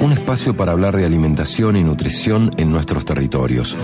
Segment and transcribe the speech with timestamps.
[0.00, 3.76] Un espacio para hablar de alimentación y nutrición en nuestros territorios.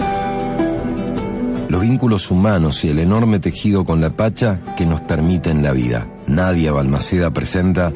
[1.69, 6.09] Los vínculos humanos y el enorme tejido con la Pacha que nos permiten la vida.
[6.27, 7.93] Nadia Balmaceda presenta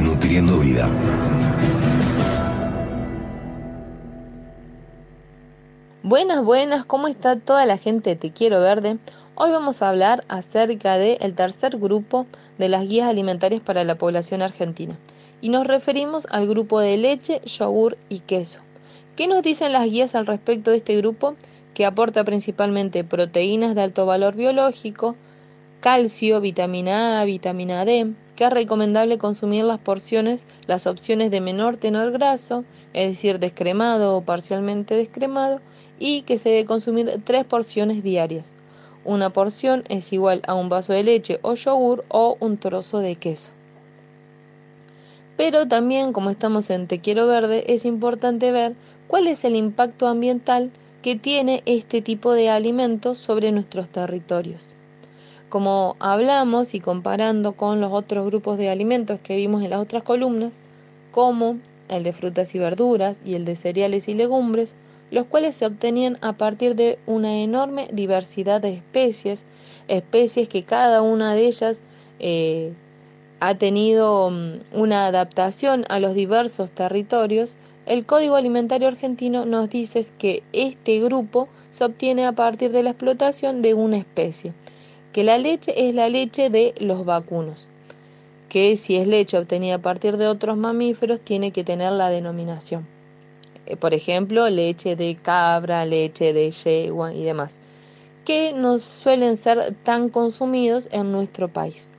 [0.00, 0.88] Nutriendo Vida.
[6.02, 8.98] Buenas, buenas, ¿cómo está toda la gente de Te Quiero Verde?
[9.34, 12.26] Hoy vamos a hablar acerca del tercer grupo
[12.58, 14.96] de las guías alimentarias para la población argentina
[15.40, 18.60] y nos referimos al grupo de leche, yogur y queso.
[19.16, 21.36] ¿Qué nos dicen las guías al respecto de este grupo?
[21.74, 25.16] Que aporta principalmente proteínas de alto valor biológico,
[25.80, 31.76] calcio, vitamina A, vitamina D, que es recomendable consumir las porciones, las opciones de menor
[31.76, 35.60] tenor graso, es decir, descremado o parcialmente descremado,
[35.98, 38.54] y que se debe consumir tres porciones diarias.
[39.04, 43.16] Una porción es igual a un vaso de leche o yogur o un trozo de
[43.16, 43.52] queso.
[45.40, 48.74] Pero también, como estamos en Te Quiero Verde, es importante ver
[49.08, 50.70] cuál es el impacto ambiental
[51.00, 54.74] que tiene este tipo de alimentos sobre nuestros territorios.
[55.48, 60.02] Como hablamos y comparando con los otros grupos de alimentos que vimos en las otras
[60.02, 60.58] columnas,
[61.10, 61.56] como
[61.88, 64.74] el de frutas y verduras y el de cereales y legumbres,
[65.10, 69.46] los cuales se obtenían a partir de una enorme diversidad de especies,
[69.88, 71.80] especies que cada una de ellas
[72.18, 72.74] eh,
[73.40, 80.04] ha tenido mm, una adaptación a los diversos territorios, el Código Alimentario Argentino nos dice
[80.18, 84.52] que este grupo se obtiene a partir de la explotación de una especie,
[85.12, 87.66] que la leche es la leche de los vacunos,
[88.50, 92.86] que si es leche obtenida a partir de otros mamíferos tiene que tener la denominación.
[93.64, 97.56] Eh, por ejemplo, leche de cabra, leche de yegua y demás,
[98.24, 101.92] que no suelen ser tan consumidos en nuestro país.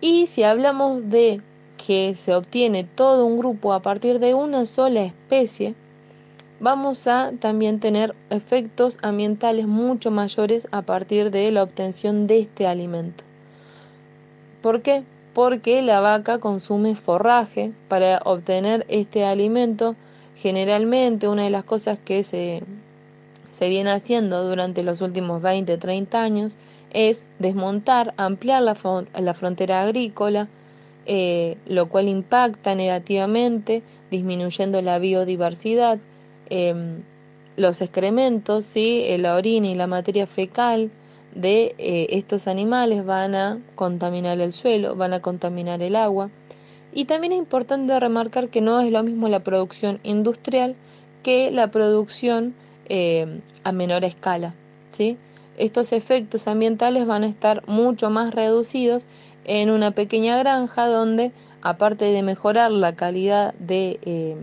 [0.00, 1.40] Y si hablamos de
[1.76, 5.74] que se obtiene todo un grupo a partir de una sola especie,
[6.60, 12.66] vamos a también tener efectos ambientales mucho mayores a partir de la obtención de este
[12.66, 13.24] alimento.
[14.62, 15.04] ¿Por qué?
[15.34, 19.94] Porque la vaca consume forraje para obtener este alimento
[20.38, 22.62] Generalmente una de las cosas que se,
[23.50, 26.56] se viene haciendo durante los últimos 20, 30 años
[26.90, 28.76] es desmontar, ampliar la,
[29.18, 30.48] la frontera agrícola,
[31.06, 35.98] eh, lo cual impacta negativamente, disminuyendo la biodiversidad,
[36.50, 37.02] em,
[37.56, 39.06] los excrementos, ¿sí?
[39.18, 40.90] la orina y la materia fecal
[41.34, 46.30] de eh, estos animales van a contaminar el suelo, van a contaminar el agua.
[46.92, 50.74] Y también es importante remarcar que no es lo mismo la producción industrial
[51.22, 52.54] que la producción
[52.88, 54.54] eh, a menor escala.
[54.92, 55.16] ¿sí?
[55.58, 59.06] Estos efectos ambientales van a estar mucho más reducidos
[59.44, 61.32] en una pequeña granja donde,
[61.62, 64.36] aparte de mejorar la calidad de, eh,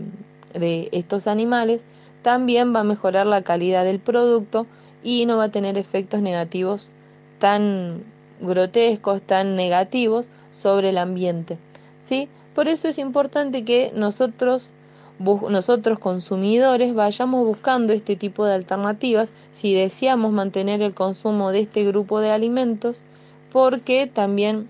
[0.52, 1.86] de estos animales,
[2.22, 4.66] también va a mejorar la calidad del producto
[5.02, 6.90] y no va a tener efectos negativos
[7.38, 8.02] tan
[8.40, 11.58] grotescos, tan negativos sobre el ambiente.
[12.00, 12.28] ¿sí?
[12.54, 14.72] Por eso es importante que nosotros,
[15.18, 21.84] nosotros consumidores vayamos buscando este tipo de alternativas si deseamos mantener el consumo de este
[21.84, 23.04] grupo de alimentos,
[23.50, 24.68] porque también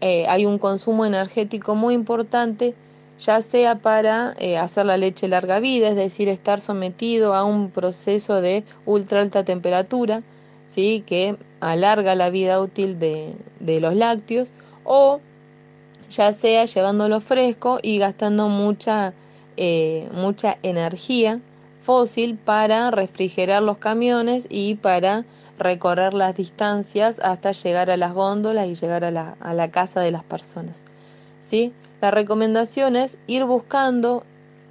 [0.00, 2.74] eh, hay un consumo energético muy importante,
[3.18, 7.70] ya sea para eh, hacer la leche larga vida, es decir, estar sometido a un
[7.70, 10.22] proceso de ultra alta temperatura,
[10.64, 11.02] ¿sí?
[11.06, 14.52] que alarga la vida útil de, de los lácteos,
[14.84, 15.20] o
[16.10, 19.12] ya sea llevándolo fresco y gastando mucha,
[19.60, 21.40] eh, mucha energía
[21.82, 25.24] fósil para refrigerar los camiones y para
[25.58, 30.00] recorrer las distancias hasta llegar a las góndolas y llegar a la, a la casa
[30.00, 30.84] de las personas.
[31.42, 31.72] ¿sí?
[32.00, 34.22] La recomendación es ir buscando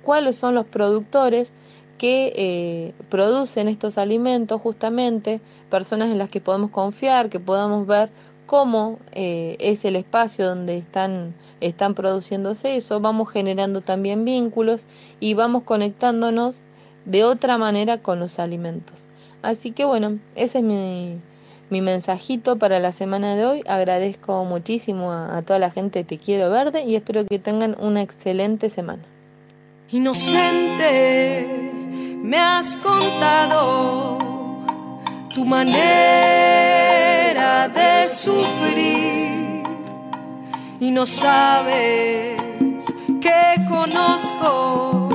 [0.03, 1.53] cuáles son los productores
[1.97, 8.09] que eh, producen estos alimentos justamente, personas en las que podemos confiar, que podamos ver
[8.47, 14.87] cómo eh, es el espacio donde están, están produciéndose eso, vamos generando también vínculos
[15.19, 16.63] y vamos conectándonos
[17.05, 19.07] de otra manera con los alimentos.
[19.43, 21.19] Así que bueno, ese es mi,
[21.69, 23.63] mi mensajito para la semana de hoy.
[23.67, 28.01] Agradezco muchísimo a, a toda la gente Te Quiero Verde y espero que tengan una
[28.01, 29.03] excelente semana.
[29.91, 31.47] Inocente,
[32.23, 34.17] me has contado
[35.33, 36.46] tu manera
[38.09, 39.63] sufrir
[40.79, 42.37] y no sabes
[43.21, 45.09] que conozco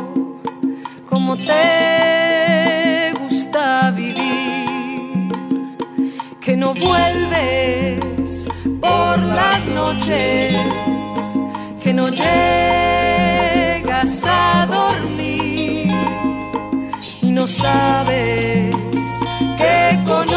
[1.08, 5.30] cómo te gusta vivir,
[6.40, 8.46] que no vuelves
[8.80, 10.58] por las noches,
[11.82, 13.42] que no llegas
[14.26, 15.90] a dormir
[17.22, 18.76] y no sabes
[19.56, 20.31] que conozco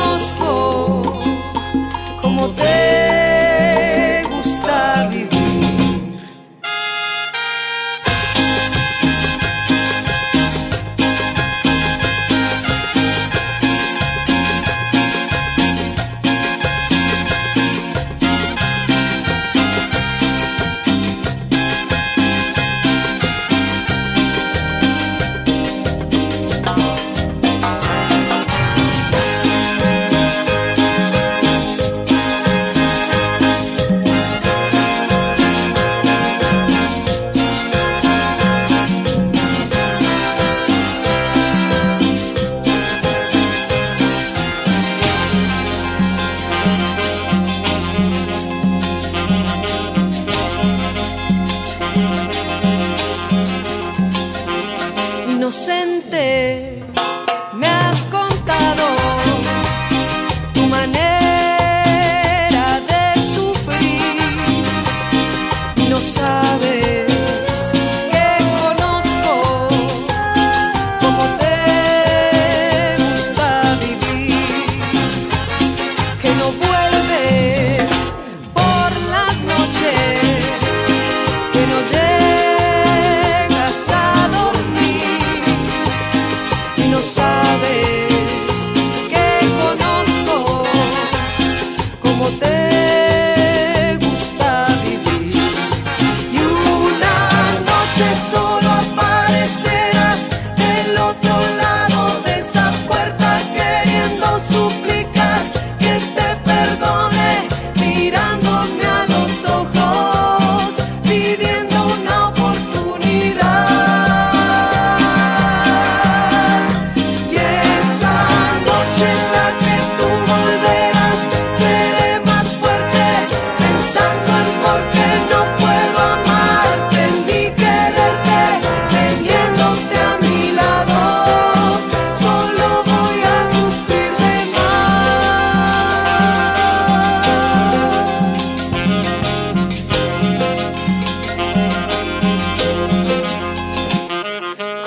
[55.45, 56.84] inocente.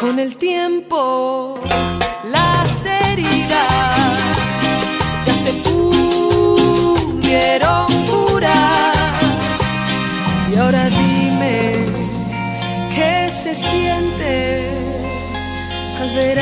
[0.01, 1.59] Con el tiempo,
[2.31, 4.17] las heridas
[5.27, 7.27] ya se pudieron
[8.07, 8.95] curar.
[10.53, 11.85] Y ahora dime
[12.95, 14.71] qué se siente
[16.01, 16.39] al ver